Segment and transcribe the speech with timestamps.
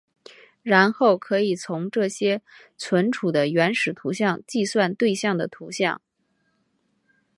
[0.63, 2.41] 然后可以从这些
[2.75, 6.01] 存储的原始图像计算对象的图像。